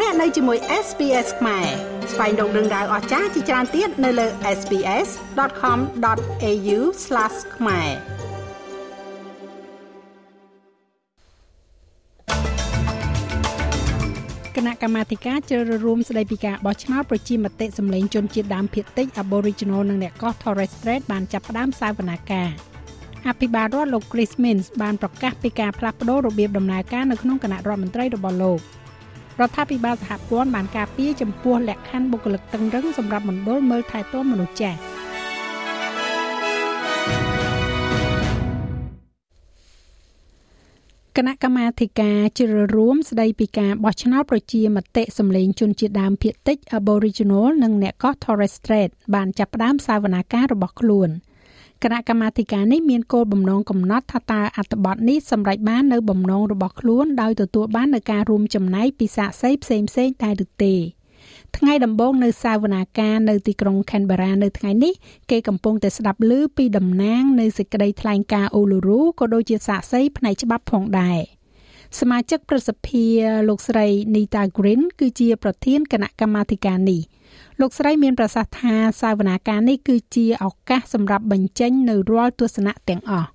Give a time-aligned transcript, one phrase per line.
[0.00, 1.66] លោកអ្នកនៅជាមួយ SPS ខ្មែរ
[2.12, 4.26] ស្វែងរកដឹងដៅអស្ចារ្យជាច្រើនទៀតនៅលើ
[4.58, 6.78] SPS.com.au/
[7.56, 7.90] ខ្មែរ
[14.56, 22.48] គណៈកម្មាធិការជ្រើសរើសរួមស្ដីពីការបោះឆ្នោតប្រជាមតិសម្លេងជនជាតិដើមភាគតិច Aboriginal និងអ្នកកោះ Torres Strait បានចាប់ផ្ដើមសវនាការ
[23.28, 28.60] អភិបាលរដ្ឋលោក Chris Minns បានប្រកាសពីការផ្លាស់ប្តូររបៀបដំណើរការនៅក្នុងគណៈរដ្ឋមន្ត្រីរបស់លោក
[29.40, 34.78] រដ្ឋាភិបាលសហព័ន្ធបានការពារចំពោះលក្ខខណ្ឌបុគ្គលិកតឹងរឹងសម្រាប់មណ្ឌលមើលថែទាំមនុស្សចាស់
[41.16, 51.10] គណៈកម្មាធិការជ្រើសរួមស្ដីពីការបោះឆ្នោតប្រជាមតិសម្លេងជនជាតិដើមភាគតិច Aboriginal និងអ្នកកោះ Torres Strait បានចាប់ផ្ដើមសវនាការរបស់ខ្លួន។
[51.84, 59.88] គណៈកម្មាធិការនេះមានគោលបំណងកំណត់ថាតើអត្ថបទនេះសម្រេចបាននៅបំណងរបស់ខ្លួនដោយទទួលបាននូវការរួមចំណែកពីសាកសីផ្សេងៗ
[60.24, 60.74] ដែរឬទេ
[61.56, 64.94] ថ្ងៃដំបូងនៅសាវនាការនៅទីក្រុង Canberra នៅថ្ងៃនេះ
[65.30, 71.18] គេកំពុងតែស្ដាប់ឮពីតំណាងនៃសេចក្តីថ្លែងការណ៍ Uluru ក៏ដូចជាសាកសីផ្នែកច្បាប់ផងដែរ
[72.00, 73.04] សមាជិកប្រសិទ្ធិ
[73.48, 77.00] លោកស្រី Nita Green គឺជាប្រធានគណៈកម្មាធិការនេះ
[77.60, 83.28] លោកស្រីមានប្រសាសន៍ថាសាវនាការនេះគឺជាឱកាសសម្រាប់បញ្ចេញនៅរាល់ទស្សនៈទាំងអស់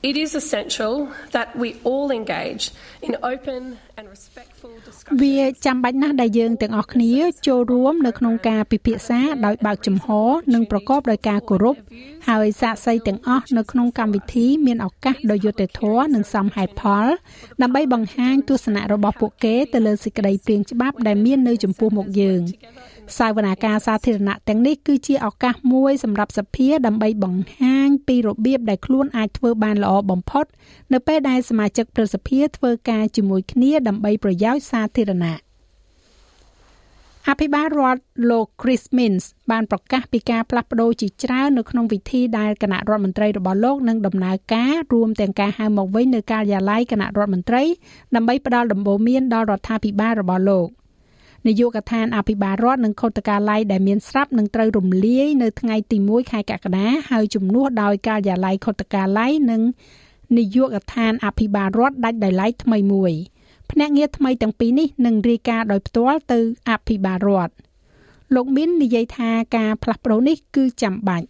[0.00, 2.70] It is essential that we all engage
[3.02, 5.18] in open and respectful discussion.
[5.22, 7.12] វាចាំបាច់ណាស់ដែលយើងទាំងអស់គ្នា
[7.46, 10.06] ចូលរួមនៅក្នុងការពិភាក្សាដោយបើកចំហ
[10.54, 11.76] និងប្រកបដោយការគោរព
[12.28, 17.06] ហើយសាកសីទាំងអស់នៅក្នុងកម្មវិធីមានឱកាសដ៏យុត្តិធម៌និងសមហេតុផល
[17.62, 22.42] ដើម្បីបង្ហាញទស្សនៈរបស់ពួកគេទៅលើសេចក្តីព្រាងច្បាប់ដែលមាននៅចំពោះមុខយើង
[23.16, 30.46] សាវនាការសាធារណៈទាំងនេះគឺជាឱកាសមួយសម្រាប់សភាដើម្បីបង្ហាញពីរបៀបដែលខ្លួនអាចធ្វើបានល្អបំផុត
[30.92, 35.38] នៅពេលដែលសមាជិកប្រសិទ្ធិធ្វើការជាមួយគ្នាដើម្បីប្រយោជន៍សាធារណៈ
[37.28, 47.62] អភិបាលរដ្ឋលោក Chris Minns បានប្រកាសពីការផ្លាស់ប្តូរជាច្រើននៅក្នុងវិធីដែលគណៈរដ្ឋមន្ត្រីរបស់លោកនឹងដំណើរការរួមទាំងការហៅមកវិញនៅការិយាល័យគណៈរដ្ឋមន្ត្រី
[48.14, 50.68] ដើម្បីផ្ដល់ដំបូន្មានដល់រដ្ឋាភិបាលរបស់លោក
[51.46, 59.62] នាយកដ្ឋានអភិបាលរដ្ឋនិងខុទ្ទកាល័យដែលមានស្រាប់នឹងត្រូវរំលាយនៅថ្ងៃទី1ខែកក្កដាហើយជំនួសដោយការិយាល័យខុទ្ទកាល័យនិង
[60.36, 63.12] នាយកដ្ឋានអភិបាលរដ្ឋដាច់ដោយឡែកថ្មីមួយ
[63.70, 66.40] ភ្នាក់ងារថ្មីទាំងពីរនេះនឹងរាយការណ៍ដោយផ្ទាល់ទៅ
[66.70, 67.52] អភិបាលរដ្ឋ
[68.34, 71.26] លោកមាននិយាយថាការផ្លាស់ប្តូរនេះគឺចាំបាច់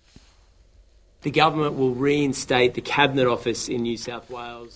[1.26, 4.72] The government will reinstate the cabinet office in New South Wales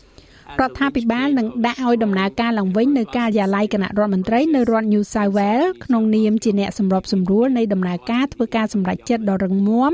[0.60, 9.92] រដ្ឋាភិបាលនឹងដាក់ឲ្យដំណើរការឡើងវិញនៅការិយាល័យគណៈរដ្ឋមន្ត្រីនៅរដ្ឋ New South Wales ក្នុងនាមជាអ្នកសម្របសម្រួលនៃដំណើរការធ្វើការសម្រេចចិត្តដ៏រឹងមាំ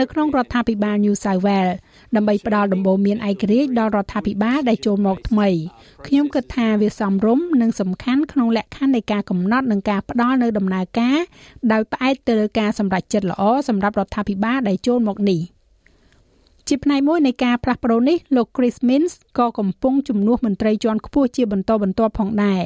[0.00, 1.74] នៅក្នុងរដ្ឋាភិបាល New South Wales
[2.16, 5.48] ដើម្បីផ្ដល់ដំបូន្មានឯករាជ្យដល់រដ្ឋាភិបាលដែលចូលមកថ្មី
[6.06, 11.18] ខ្ញុំគិតថាវាសមរម្យនិងសំខាន់ក្នុងលក្ខខណ្ឌនៃការកំណត់និងការផ្ដល់នៅដំណើរការ
[11.72, 15.42] ដោយផ្អែកទៅលើការសម្រេចចិត្តល្អសម្រាប់រដ្ឋាភិបាលដែលចូលមកនេះ។
[16.68, 22.62] ជាផ្នែកមួយនៃការផ្លាស់ប្តូរនេះលោក Chris Minns ក៏កំពុងជំនួសមន្ត្រីជាន់ខ្ពស់ជាបន្តបន្ទាប់ផងដែរ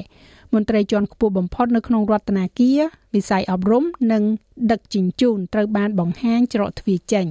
[0.54, 2.44] មន្ត្រីជាន់ខ្ពស់បំផុតនៅក្នុងរដ្ឋាភិបា
[2.78, 4.22] លវិស័យអប់រំនិង
[4.72, 7.26] ដឹកជញ្ជូនត្រូវបានបង្ហាញច្រកទ្វារចេញ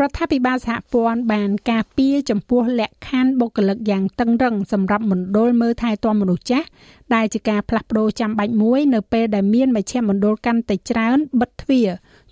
[0.00, 6.66] រដ្ឋាភិបាលសហព័ន្ធបានការពារចំពោះលក្ខខណ្ឌបុគ្គលិកយ៉ាងតឹងរឹងសម្រាប់មណ្ឌលមើលថែទាំមនុស្សចាស់
[7.14, 11.88] ដែលជាការផ្លាស់ប្តូរចាំបាច់មួយនៅពេលដែលមានមជ្ឈមណ្ឌលកាន់តែច្រើនបិទទ្វារ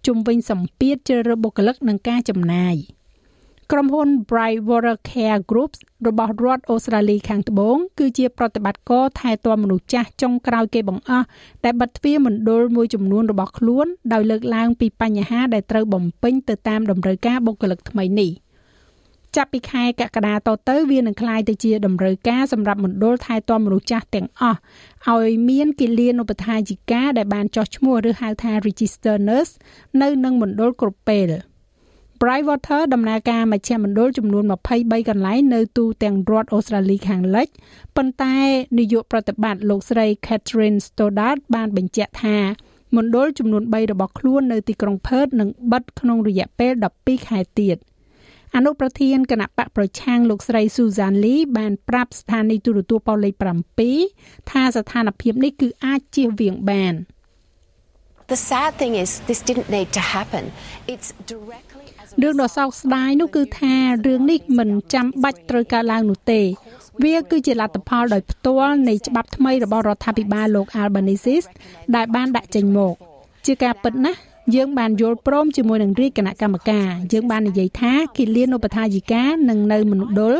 [0.06, 2.76] ជុំវិញសម្ពាធជ្រើសរើសបុគ្គលិកនិងការចំណាយ
[3.72, 5.70] ក្រុមហ៊ុន Brightwater Care Group
[6.08, 11.26] របស់រដ្ឋអូស្ត្រាលីខាងត្បូងគឺជាប្រតិបត្តិការថែទាំមនុស្សចាស់ចុងក្រោយគេបង្អស់
[11.64, 18.30] ដែលបិទទ្វារមណ្ឌលមួយចំនួនរបស់ខ្លួនដោយលើកឡើងពីបញ្ហាដែលត្រូវបំពេញទៅតាមតម្រូវការបុគ្គលិកថ្មីនេះ។
[19.36, 24.58] ចាប់ពីខែកក្កដាតទៅវានឹងក្លាយទៅជាតម្រូវការសម្រាប់មណ្ឌលថែទាំមនុស្សចាស់ទាំងអស់
[25.08, 29.52] ឲ្យមានគិលានុបដ្ឋាយិកាដែលបានចោះឈ្មោះឬហៅថា register nurse
[30.02, 31.30] នៅនឹងមណ្ឌលគ្រប់ពេល
[32.20, 34.44] Brightwater ដំណើរការមជ្ឈមណ្ឌលចំនួន
[34.76, 37.48] 23កន្លែងនៅទូទាំងរដ្ឋអូស្ត្រាលីខាងលិច
[37.96, 38.36] ប៉ុន្តែ
[38.78, 42.38] នាយកប្រតិបត្តិលោកស្រី Catherine Stoddard បានបញ្ជាក់ថា
[42.96, 47.76] មណ្ឌលចំនួន3របស់ខ្លួននៅទីក្រុង Perth នឹងបិទក្នុងរយៈពេល12ខែទៀត។
[48.56, 53.34] អនុប្រធានគណៈបកប្រឆាំងលោកស្រី Susan Lee បានប្រាប់ស្ថានីយទូរទស្សន៍ប៉ូលេខ
[53.92, 56.94] 7ថាស្ថានភាពនេះគឺអាចជៀសវាងបាន
[58.32, 60.44] The sad thing is this didn't need to happen.
[60.92, 61.86] It's directly
[62.22, 63.74] រឿងដ៏សោកស្ដាយនោះគឺថា
[64.06, 66.40] រឿងនេះមិនចាំបាច់ត្រូវកើតឡើងនោះទេ
[67.04, 71.46] វាគឺជាលទ្ធផលដោយផ្ទាល់នៃច្បាប់ថ្មីរបស់រដ្ឋាភិបាលលោក Albanese
[71.96, 72.94] ដែលបានដាក់ចេញមក
[73.46, 74.20] ជាការពិតណាស់
[74.54, 80.34] យើងបានយល់ព្រមជាមួយនឹងរាជគណៈកម្មការយើងបាននិយាយថាគិលានុបដ្ឋាយិកានឹងនៅមណ្ឌល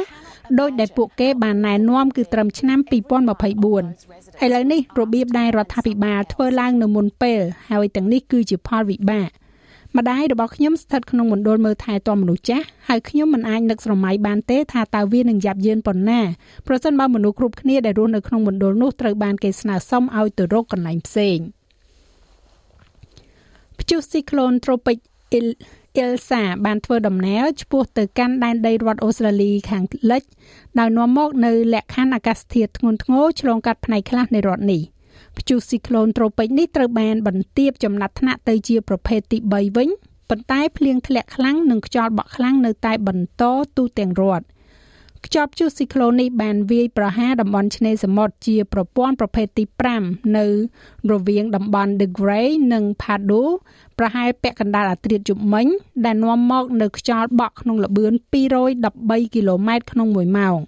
[0.60, 9.28] ដោយដែលពួកគេបានណែនាំគឺត្រឹមឆ្នាំ2024ឥឡូវនេះរបៀបដែលរដ្ឋាភិបាលធ្វើឡើងនៅមុនពេលហើយទាំងនេះគឺជាផលវិបាក
[9.96, 16.20] ម្ដាយរបស់ខ្ញុំស្ថិតក្នុងមណ្ឌលមើលថែទាំមនុស្សចាស់ហើយខ្ញុំមិនអាចនឹកស្រមៃបានទេថាតើវានឹងយ៉ាប់យ៉ឺនប៉ុណ្ណា
[16.66, 21.38] ប្រសិនបើមនុស្សគ្រប់គ្នាដែលរស់នៅក្នុងមណ្ឌលនោះត្រូវបានគេស្នើសុំឲ្យទៅរកកន្លែងផ្សេង
[23.80, 24.98] ព្យុះស៊ីក្លូនត្រូពិក
[25.32, 25.46] អ៊ីល
[25.96, 30.22] អ៊ីលសាបានធ្វើដំណើរឆ្ពោះទៅកាន់ដែនដីរដ្ឋអូស្ត្រាលីខាងលិច
[30.78, 34.82] ដោយនាំមកនៅលក្ខខណ្ឌអាកាសធាតុធ្ងន់ធ្ងរឆ្លងកាត់ផ្នែកខ្លះនៃរដ្ឋនេះ
[35.38, 39.88] ព្យុះស៊ីក្លូនត្រូពិកនេះត្រូវបានបន្ទាបចំណាត់ថ្នាក់ទៅជាប្រភេទទី3វិញ
[40.30, 43.42] ប៉ុន្តែភ្លៀងធ្លាក់ខ្លាំងនិងខ្យល់បក់ខ្លាំងនៅតែបន្ត
[43.76, 44.44] ទូទាំងរដ្ឋ
[45.24, 49.64] ខ្យល់ព្យុះស៊ីក្លូននេះបានវាយប្រហារតំបន់ឆ្នេរសមុទ្រជាប្រព័ន្ធប្រភេទទី
[50.00, 50.46] 5នៅ
[51.12, 53.42] រវាងតំបន់ The Grey និង Pado
[53.98, 55.66] ប្រហែលពាក់កណ្ដាលអាត្រិតយប់មិញ
[56.04, 58.12] ដែលនាំមកនៅខ្យល់បក់ក្នុងល្បឿន
[58.72, 60.58] 213គីឡូម៉ែត្រក្នុង1ម៉ោង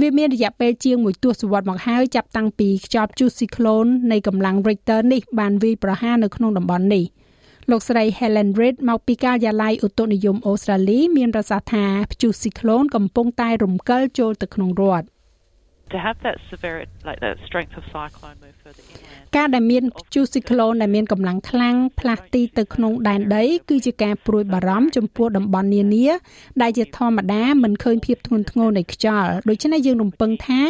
[0.00, 7.04] វាមានរយៈពេលជាង1ទសវត្សរ៍មកហើយចាប់តាំងពីខ្យល់ព្យុះស៊ីក្លូននៃកម្លាំង Richter នេះបានវាយប្រហារនៅក្នុងតំបន់នេះ
[7.72, 15.06] លោកស្រី Helen Reid មកពីការិយាល័យឧតុនិយមអូស្ត្រាលី មានប្រសាសន៍ថាព្យុះស៊ីក្លូនកំពុងតែរំកិលចូលទៅក្នុងរដ្ឋ
[15.92, 16.78] to have that severe
[17.08, 26.08] like that strength of cyclone move further inland ការដែលមានព្យុះស៊ីក្លូនដែលមានកម្លាំងខ្លាំងផ្លាស់ទីទៅក្នុងដែនដី គឺជាការព្រួយបារម្ភចំពោះតំបន់នានា
[26.62, 30.62] ដែលជាធម្មតាមិនឃើញភាពធ្ងន់ធ្ងរនៃខ្យល់ដូច្នេះយើងរំពឹងថា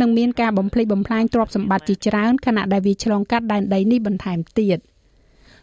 [0.00, 4.78] នឹងមានការបំផ្លិចបំផ្លាញទ្រព្យសម្បត្តិជាច្រើនខណៈដែលវាឆ្លងកាត់ដែនដីនេះបន្ថែមទៀត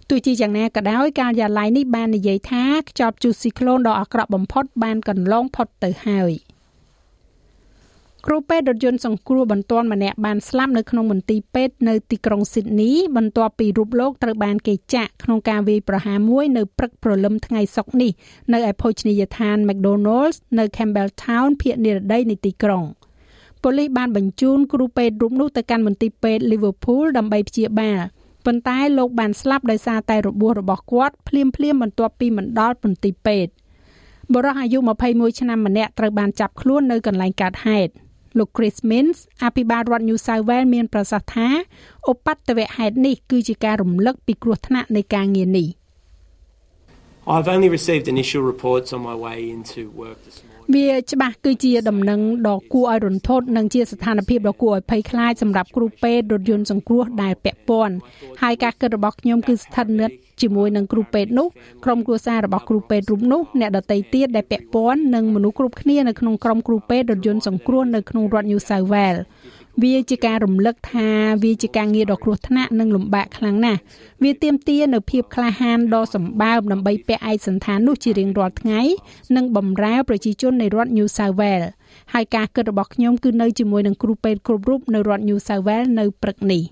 [0.10, 6.34] ទោះជាយ៉ាងណាក៏ដោយការិយាល័យនេះបាននិយាយថាខ្យល់ព្យុះស៊ីក្លូនដ៏អាក្រក់បំផុតបានកន្លងផុតទៅហើយ។
[8.26, 18.12] គ្រូពេទ្យរថយន្តសង្គ្រោះបន្ទាន់ម្នាក់បានស្លាប់នៅក្នុងមន្ទីរពេទ្យនៅទីក្រុងស៊ីដនីបន្ទាប់ពីរូបលោកត្រូវបានគេចាក់ក្នុងការវាយប្រហារមួយនៅព្រឹកព្រលឹមថ្ងៃសុក្រនេះ
[18.54, 22.84] នៅឯភោជនីយដ្ឋាន McDonald's នៅ Campbelltown ភាគនិរតីនៃទីក្រុង
[23.64, 28.00] ប៉ូលីសបានបញ្ជូនគ្រូពេទ្យរូបនោះទៅកាន់មន្ទីរពេទ្យ Liverpool ដើម្បីព្យាបាល
[28.50, 33.52] ប៉ុន្តែលោកបានស្លាប់ដោយសារតែរបួសរបស់គាត់ភ្លាមៗបន្ទាប់ពីមិនដល់មន្ទីរពេទ្យ
[34.34, 34.78] បរិះអាយុ
[35.10, 37.92] 21ឆ្នាំម្នាក់ត្រូវបានចាប់ខ្លួននៅកន្លែងកើតហេតុ
[38.38, 41.48] លោក Chris Minns អភិបាលរដ្ឋ New South Wales មានប្រសាសន៍ថា
[42.12, 45.68] ឧបទ្ទវហេតុនេះគឺជាការរំលឹកពីគ្រោះថ្នាក់នៃការងារនេះ
[47.32, 50.60] I've only received initial reports on my way into work this morning.
[50.76, 57.96] វាច្បាស់គឺជាដំណឹងដ៏គួរឲ្យរន្ធត់និងជាស្ថានភាពដ៏គួរឲ្យភ័យខ្លាចសម្រាប់គ្រូពេទ្យរថយន្តសង្គ្រោះដែលពាក់ព័ន្ធ
[58.42, 60.08] ហើយការគិតរបស់ខ្ញុំគឺស្ថិតនៅ
[60.42, 61.48] ជាមួយនឹងគ្រូពេទ្យនោះ
[61.86, 69.22] ក្រុមគ្រួសាររបស់គ្រូពេទ្យរូបនោះអ្នកដទៃទៀតដែលពាក់ព័ន្ធនិងមនុស្សគ្រប់គ្នានៅក្នុងក្រុមគ្រូពេទ្យរថយន្តសង្គ្រោះនៅក្នុងរដ្ឋ New South Wales
[69.84, 71.10] វាជាការរំលឹកថា
[71.44, 73.80] វាជាការងារដ៏គ្រោះថ្នាក់និងលំបាកខ្លាំងណាស់
[74.24, 78.82] វាទាមទារនូវភាពក្លាហានដ៏សម្បើមដើម្បីពាក់ឯកសណ្ឋាននោះជារៀងរាល់ថ្ងៃ
[79.36, 81.68] និងបម្រើប្រជាជននៃរដ្ឋ New South Wales
[82.14, 86.64] ហើយការគិតរបស់ខ្ញុំគឺនៅជាមួយនឹងគ្រូពេទ្យគ្រប់រូបនៅរដ្ឋ New South Wales នៅព្រឹកនេះ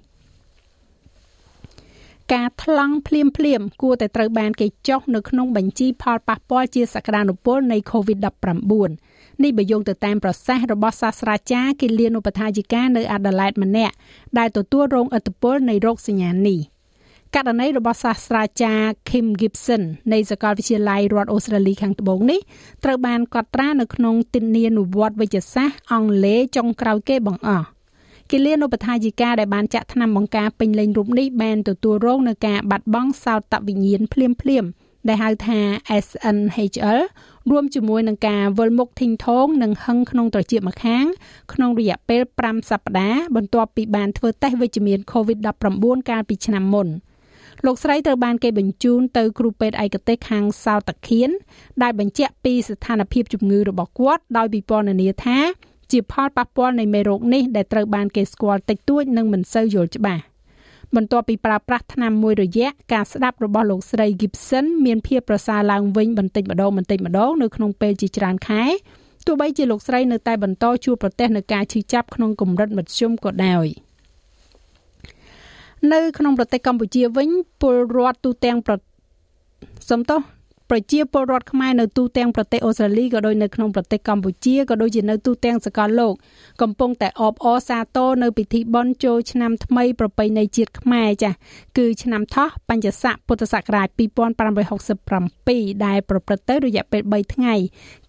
[2.34, 13.96] ការថ្លង់ភ្លាមភ្លាមគួរតែត្រូវបានគេចុះនៅក្នុងបញ្ជីផលប៉ះពាល់ជាសក្តានុពលនៃ COVID-19 នេះបើយោងទៅតាមប្រសាសន៍របស់សាស្ត្រាចារ្យគិលានុបដ្ឋាយិកានៅ Adelaide ម្នាក់
[14.38, 16.60] ដែលទទួលរងឥទ្ធិពលនៃរោគសញ្ញានេះ
[17.36, 22.40] ករណីរបស់សាស្ត្រាចារ្យ Kim Gibson នៃសាកលវិទ្យាល័យរដ្ឋអូស្ត្រាលីខាងត្បូងនេះ
[22.84, 27.68] ត្រូវបានកត់ត្រានៅក្នុងទិនានុវត្តវិទ្យាសាស្ត្រអង់គ្លេសចុងក្រោយគេបង្អស់
[28.32, 34.66] គិលានុបដ្ឋាយិកាដែលបានចាក់ថ្នាំបង្ការពេញលេញរូបនេះបានទទួលរងនឹងការបាត់បង់សោតវិញ្ញាណភ្លាមភ្លាម
[35.08, 35.60] ដែលហៅថា
[36.06, 37.00] SNHL
[37.50, 41.06] រួមជាមួយនឹងការវិលមុខធីងថងនិងហឹងក្នុងត្រចៀកម្ខាង
[41.54, 46.88] ក្នុងរយៈពេល5សប្តាហ៍បន្ទាប់ពីបានធ្វើតេស្តវិជ្ជមាន COVID-19 កាលពីឆ្នាំមុន
[47.66, 51.30] លោកស្រីត្រូវបានគេបញ្ជូនទៅគ្រូពេទ្យឯកទេសខាងសោតខៀន
[51.84, 55.38] ដែលបញ្ជាក់ពីស្ថានភាពជំងឺរបស់គាត់ដោយពិពណ៌នាថា
[55.92, 60.22] ជាផលប៉ះពាល់នៃមេរោគនេះដែលត្រូវបានគេស្គាល់តិចតួចនិងមិនសូវយល់ច្បាស់
[60.96, 68.64] បន្ទាប់ពីប្រើប្រាស់ថ្នាំមួយរយៈការស្ដាប់របស់លោកស្រី Gibson មានភាពប្រសើរឡើងវិញបន្តិចម្ដងបន្តិចម្ដងនៅក្នុងពេលជាច្រើនខែ
[69.26, 73.68] ទោះបីជាលោកស្រីនៅតែបន្តជួបប្រទះនឹងការឈឺចាប់ក្នុងកម្រិតមធ្យមក៏ដោយ
[75.94, 77.30] នៅក្នុងប្រទេសកម្ពុជាវិញ
[77.62, 78.74] ពលរដ្ឋទូទាំងប្រ
[79.90, 80.20] សំទោស
[80.70, 86.14] ប្រជាពលរដ្ឋខ្មែរនៅទូទាំងប្រទេសអូស្ត្រាលីក៏ដូចនៅក្នុងប្រទេសកម្ពុជាក៏ដូចជានៅទូទាំងសកលលោក
[86.62, 91.38] កំពុងតែអបអរសាទរនៅពិធីបុណ្យចូលឆ្នាំថ្មីប្រពៃណីជាតិខ្មែរចាស់
[91.78, 97.56] គឺឆ្នាំថោះបញ្ញស័កពុទ្ធសករាជ2567ដែលប្រព្រឹត្តទៅរយៈពេល3ថ្ងៃ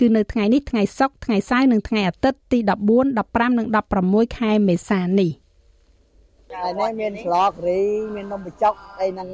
[0.00, 3.66] គឺនៅថ្ងៃនេះថ្ងៃសុក្រថ្ងៃសៅរ៍និងថ្ងៃអាទិត្យទី14 15និង
[4.02, 5.32] 16ខែមេសានេះ។
[6.57, 7.81] ហើយនេះមានស្លករី
[8.14, 9.28] មាននំបញ្ចុកអីនឹង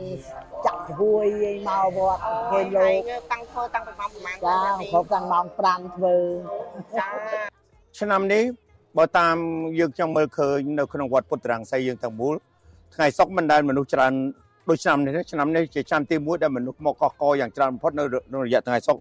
[0.67, 2.21] ចាក់ជ្រួយអីមកវត្ត
[2.53, 4.59] គេលោកតាំងធ្វើតាំងពីម៉ោងប្រហែលចា
[4.93, 6.17] គ្រប់តាំងម៉ោង5ធ្វើ
[6.99, 7.07] ចា
[7.99, 8.45] ឆ្នាំនេះ
[8.99, 9.37] បើតាម
[9.79, 12.35] យើងខ្ញុំមើលឃើញនៅក្នុងវត្តពុទ្ធរាំងសីយើងទាំងមូល
[12.95, 14.13] ថ្ងៃសុកមិនដែលមនុស្សច្រើន
[14.69, 18.05] ដូចឆ្នាំនេះឆ្នាំនេះជាឆ្នាំទី1ដែលមនុស្សមកកកកយ៉ាងច្រើនបំផុតនៅ
[18.45, 18.97] រយៈថ្ងៃសុក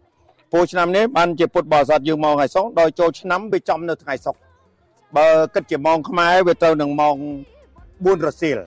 [0.51, 4.36] ពូឆ្នាំនេះបានជាពុទ្ធបរិស័ទយើងមកថ្ងៃសុកដោយចូលឆ្នាំវាចំនៅថ្ងៃសុក
[5.17, 7.15] បើគិតជាម៉ោងខ្មែរវាត្រូវនឹងម៉ោង
[8.03, 8.60] 4រសៀល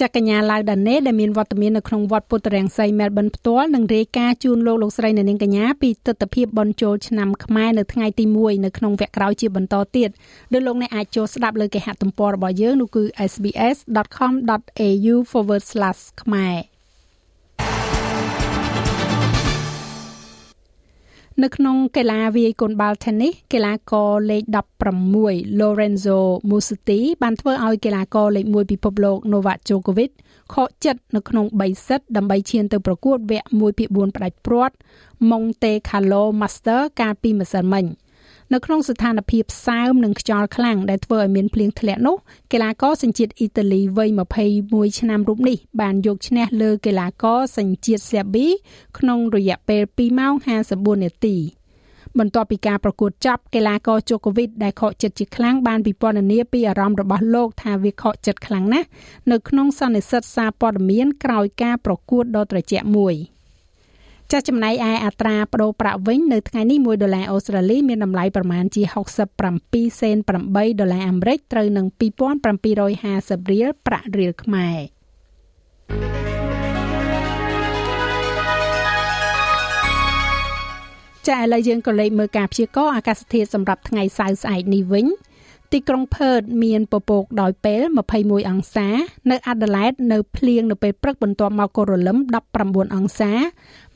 [0.00, 10.08] ចាកញ្ញាឡាវដាណេដែលមានវត្តមាននៅក្នុងវត្តពុទ្ធរាំងសីមែលប៊នផ្ទាល់នឹងរាយការណ៍ជូនលោកលោកស្រីនៅនាងកញ្ញាពីទស្សនវិជ្ជាបនចូលឆ្នាំខ្មែរនៅថ្ងៃទី1នៅក្នុងវគ្គក្រោយជាបន្តទៀត
[10.52, 15.14] ដោយលោកអ្នកអាចចូលស្ដាប់លើគេហទំព័ររបស់យើងនោះគឺ sbs.com.au/
[16.22, 16.71] ខ្មែរ
[21.42, 24.42] នៅក្នុងកីឡាវាយកូនបាល់ Tennis កីឡាករលេខ
[25.02, 26.20] 16 Lorenzo
[26.50, 30.10] Musetti បានធ្វើឲ្យកីឡាករលេខ1ពិភពលោក Novak Djokovic
[30.54, 33.46] ខកចិត្តនៅក្នុង3សិតដើម្បីឈានទៅប្រកួតវគ្គ
[33.76, 34.76] 1/4ផ្ដាច់ព្រាត់
[35.30, 37.84] Monte Carlo Master កាលពីម្សិលមិញ។
[38.52, 42.16] នៅក្នុងស្ថានភាពសើមនិងខ្យល់ខ្លាំងដែលធ្វើឲ្យមានភ្លៀងធ្លាក់នោះ
[42.52, 44.08] កីឡាករសញ្ជាតិអ៊ីតាលីវ័យ
[44.54, 48.48] 21ឆ្នាំរូបនេះបានយកឈ្នះលើកីឡាករសញ្ជាតិសេប៊ី
[48.98, 50.34] ក្នុងរយៈពេល2ម៉ោង
[50.68, 51.36] 54នាទី
[52.18, 58.86] បន្ទាប់ពីការប្រកួតចប់កីឡាករជូកូវីតដែលខកចិត្តជាខ្លាំងបានពិពណ៌នាពីអារម្មណ៍របស់លោកថាវាខកចិត្តខ្លាំងណាស់
[59.30, 63.16] នៅក្នុងសន្និសីទសារព័ត៌មានក្រោយការប្រកួតដ៏ត្រជាក់មួយ។
[64.32, 68.82] ចាស់ចំណែកឯអត្រាប្តូរប្រាក់វិញនៅថ្ងៃនេះ1ដុល្លារអូស្ត្រាលីមានតម្លៃប្រមាណជា
[69.42, 70.16] 67សេន
[70.48, 74.78] 8ដុល្លារអាមេរិកត្រូវនឹង2750រៀលប្រាក់រៀលខ្មែរ
[81.28, 85.06] ចាឥឡូវយើងក៏លេខមើលការព្យាករណ៍អាកាសធាតុសម្រាប់ថ្ងៃសៅរ៍ស្អែកនេះវិញ
[85.72, 87.82] ទីក្រុងផឺតមានពពកដោយពេល
[88.16, 88.88] 21អង្សា
[89.30, 92.18] នៅអាដាលេដនៅភ្លៀងនៅពេលព្រឹកបន្ទាប់មកក៏រលឹម
[92.56, 93.32] 19អង្សា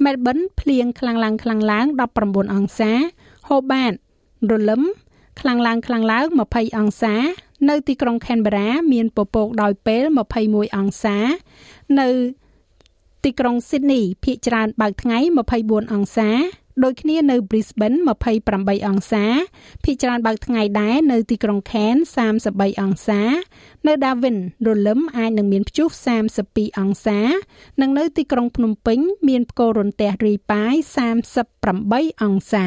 [0.05, 1.87] មែលប៊នភ្លៀងខ្លាំងឡើងខ្លាំងឡើង
[2.21, 2.93] 19អង្សា
[3.49, 3.93] ហូបាត
[4.51, 4.83] រលឹម
[5.41, 7.15] ខ្លាំងឡើងខ្លាំងឡើង20អង្សា
[7.69, 10.05] នៅទីក្រុង Canberra មានពពកដោយពេល
[10.41, 11.17] 21អង្សា
[12.01, 12.09] នៅ
[13.25, 15.19] ទីក្រុង Sydney ភាគច្រើនបើកថ្ងៃ
[15.57, 16.31] 24អង្សា
[16.85, 17.99] ដូចគ្នានៅ Brisbane
[18.43, 19.25] 28អង្សា
[19.85, 22.09] ភាគច្រើនបើកថ្ងៃដែរនៅទីក្រុង Cairns
[22.45, 23.23] 33អង្សា
[23.87, 25.89] នៅ Darwin រលឹមអាចនឹងមានព្យុះ
[26.35, 27.21] 32អង្សា
[27.81, 30.75] និងនៅទីក្រុងភ្នំពេញ មានផ្គររន្ទះរាយប៉ាយ
[31.47, 32.67] 38អង្សា